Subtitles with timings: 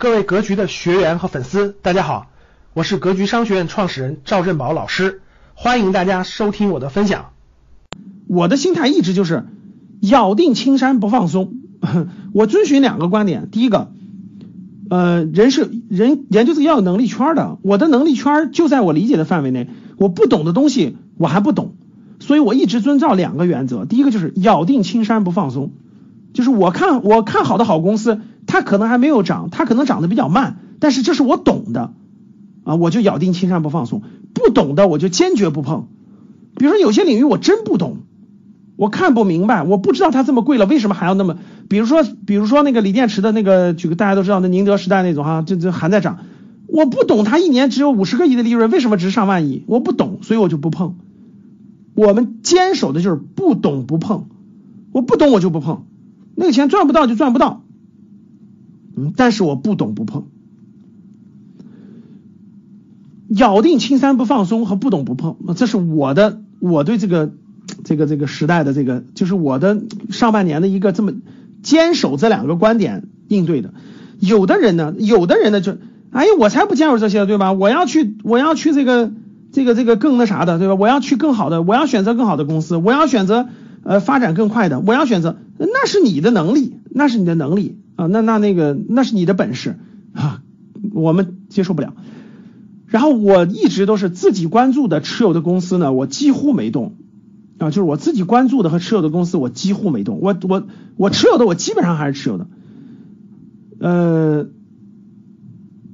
[0.00, 2.28] 各位格局的学员和粉丝，大家好，
[2.72, 5.22] 我是格局商学院创始人赵振宝老师，
[5.54, 7.30] 欢迎大家收听我的分享。
[8.28, 9.46] 我的心态一直就是
[9.98, 11.54] 咬定青山不放松，
[12.32, 13.90] 我遵循两个观点，第一个，
[14.88, 21.74] 呃，人是人研究是要有能力圈的，我的能力圈就在我理解的范围内，我不懂的东西我还不懂，
[22.20, 25.72] 所以我一直遵照两个原则，第一个就是咬定青山不放松。
[26.34, 31.92] 就是我看我看好的好公司，它可能还没有涨，它可能涨得比较慢，但是这是我懂的
[32.64, 34.00] 啊，我就咬定青山不放松；
[34.34, 35.86] 不懂的我就坚决不碰。
[36.56, 37.98] 比如说有些领域我真不懂，
[38.74, 41.36] 我看不明白，我不知道它这么贵了，为什么还要那么？
[41.68, 46.18] 比如说比如说那个锂电池的那个，举个大家都知道的宁德时代那种哈，这这还在涨，
[46.66, 49.62] 我不懂它一年只有五十个亿的利润，为什么值上万亿？
[49.66, 50.96] 我不懂，所以我就不碰。
[51.94, 54.28] 我们坚守的就是不懂不碰，
[54.92, 55.84] 我不懂我就不碰。
[56.34, 57.62] 那个钱赚不到就赚不到，
[59.16, 60.26] 但是我不懂不碰，
[63.28, 67.32] 咬定青山不放松和不懂不碰，这是我的我对这个
[67.84, 71.12] 这个这个时代的这个就是我的上半年的一个这么
[71.62, 73.74] 坚守这两个观点应对的。
[74.20, 75.76] 有的人呢，有的人呢就，
[76.10, 77.52] 哎呀，我才不坚守这些对吧？
[77.52, 79.12] 我要去我要去这个
[79.52, 80.74] 这个这个更那啥的对吧？
[80.74, 83.48] 我要去更好的，我要选择更好的公司，我要选择。
[83.84, 89.76] 呃，发展更快的，我要选择，那是你的能力，那是你的能力啊，那那那个那是你的本事
[90.12, 90.40] 啊，
[90.92, 91.94] 我们接受不了。
[92.86, 96.94] 然后我一直都是自己关注的持有的公司呢，我几乎没动
[97.58, 100.20] 啊，就是我自己关注的和持有的公司，我几乎没动。
[100.22, 102.46] 我我我持有的，我基本上还是持有的，
[103.80, 104.46] 呃，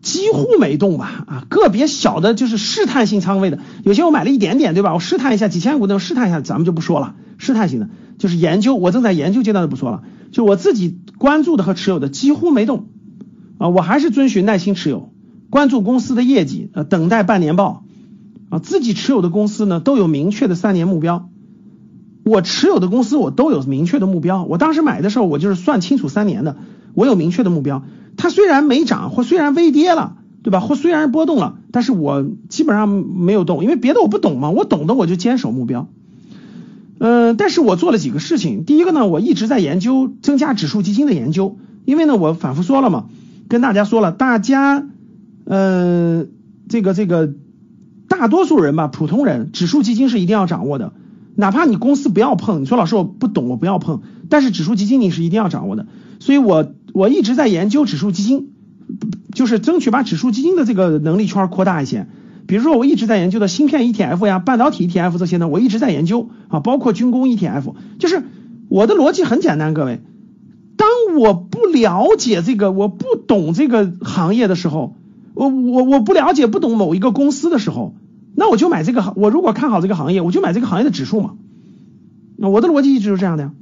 [0.00, 4.94] 几乎没动吧啊，个别小的就是试探性仓位的，有些我买了一点点，对吧？
[4.94, 7.14] 我试探一下几千股那种试探一下，咱们就不说了。
[7.36, 12.86] 试探性的，就是研究，我正在研究阶段就不说了，就我自己关注的和持有的几乎没动。
[13.58, 15.12] 啊，我还是遵循耐心持有，
[15.50, 17.84] 关注公司的业绩，呃，等待半年报。
[18.48, 21.28] 啊，自己持有的公司呢都有明确的三年目标，
[22.24, 26.56] 我持有的公司我都有明确的目标，我当时买的时候我就是算清楚三年的，
[26.94, 27.84] 我有明确的目标，
[28.16, 30.58] 它虽然没涨或虽然微跌了，对吧？
[30.58, 35.86] 或虽然波动了，但是我基本上没有动，因为别的我不懂嘛，我懂的我就坚守目标。
[37.02, 38.66] 嗯，但是我做了几个事情。
[38.66, 41.56] 第一个呢，我一直在研究增加指数基金的研究，
[41.86, 43.06] 因为呢，我反复说了嘛，
[43.48, 44.86] 跟大家说了，大家，
[45.46, 46.26] 呃，
[46.68, 47.32] 这个这个
[48.06, 50.92] 大多数人吧，普通人，指数基金是一定要掌握的，
[51.36, 55.86] 哪怕你公司不要碰，你说老师我不懂，我不要碰，但是指数基金你是一定要掌握的。
[56.18, 58.50] 所以我我一直在研究指数基金，
[59.32, 62.06] 就是争取把指数基金的这个能力圈扩大一些。
[62.50, 67.74] 比如说，我一直在研究的芯片 ETF 呀、半导体 ETF 这些呢，我一直在研究啊，包括军工 ETF。
[68.00, 68.24] 就是
[68.68, 70.00] 我的逻辑很简单，各位，
[70.76, 74.96] 当我不了解这个，我不懂这个行业的时候，
[75.34, 77.94] 我我我不了解、不懂某一个公司的时候，
[78.34, 79.12] 那我就买这个行。
[79.14, 81.34] 我如果看好这个行业，我就买这个行业的指数嘛。
[82.36, 83.52] 那我的逻辑一直是这样的呀，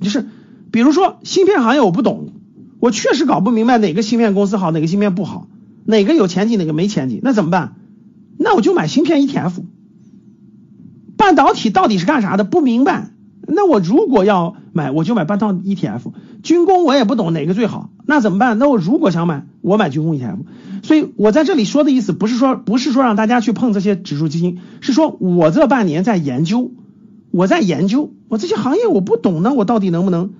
[0.00, 0.26] 就是
[0.72, 2.32] 比如说芯片行业我不懂，
[2.80, 5.46] 我确实搞不明白哪个芯片公司好，哪个芯片不好。
[5.88, 7.76] 哪个有前景，哪个没前景，那怎么办？
[8.36, 9.62] 那我就买芯片 ETF。
[11.16, 12.44] 半导体到底是干啥的？
[12.44, 13.10] 不明白。
[13.46, 16.12] 那我如果要买，我就买半导体 ETF。
[16.42, 18.58] 军工我也不懂哪个最好，那怎么办？
[18.58, 20.36] 那我如果想买，我买军工 ETF。
[20.82, 26.70] 所以我在这里说的意思，不是说不是说让大家去碰这些指数基金，是说我这半年在研究，
[27.30, 30.32] 我在研究，我这些行业我不懂呢，我到底能不能，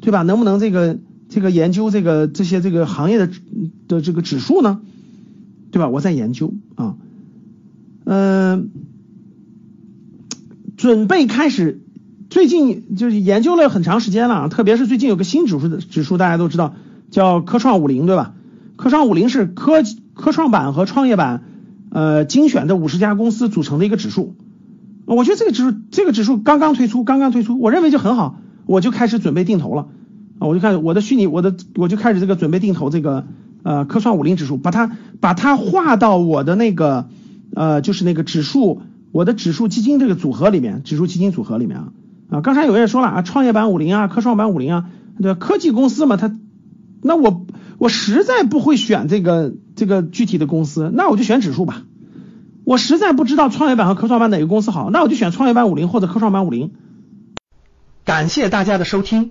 [0.00, 0.22] 对吧？
[0.22, 0.98] 能不能这个？
[1.28, 3.28] 这个研究这个这些这个行业的
[3.86, 4.80] 的这个指数呢，
[5.70, 5.88] 对吧？
[5.88, 6.96] 我在研究啊，
[8.04, 8.70] 嗯，
[10.76, 11.82] 准备开始，
[12.30, 16.74] 最近就是研究了很长时间了，特别是最近有个新指数的指数，大家都知道
[17.10, 18.34] 叫科创五零，对吧？
[18.76, 19.82] 科创五零是科
[20.14, 21.42] 科创板和创业板
[21.90, 24.34] 呃精选的五十家公司组成的一个指数，
[25.04, 29.88] 我觉得这个指数这个指数刚刚推出，刚刚推出，我认为就很好，我就开始准备定投了。
[30.38, 33.26] 啊，我就看我的虚拟，我的我就开始这个准备定投这个
[33.62, 34.90] 呃科创五零指数，把它
[35.20, 37.08] 把它划到我的那个
[37.54, 38.82] 呃就是那个指数
[39.12, 41.92] 我的指数基金这个组合里面，指数基金组合里面啊
[42.30, 44.90] 啊，刚才有人说了啊，创业板五零啊，科创板五零啊，
[45.20, 45.34] 对？
[45.34, 46.36] 科技公司嘛，它
[47.02, 47.46] 那我
[47.78, 51.84] 我实在不会选这个这个具体的公司，那我就选指数吧。
[52.64, 56.72] 我实在不知道创业板和科创板哪个公司好，那我就选创业板五零或者科创板五零。
[58.04, 59.30] 感谢大家的收听。